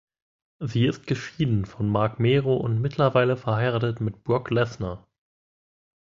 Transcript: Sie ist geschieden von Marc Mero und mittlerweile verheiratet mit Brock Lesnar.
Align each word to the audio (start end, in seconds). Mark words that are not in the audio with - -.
Sie 0.57 0.87
ist 0.87 1.05
geschieden 1.05 1.65
von 1.65 1.87
Marc 1.87 2.19
Mero 2.19 2.57
und 2.57 2.81
mittlerweile 2.81 3.37
verheiratet 3.37 4.01
mit 4.01 4.23
Brock 4.23 4.49
Lesnar. 4.49 5.07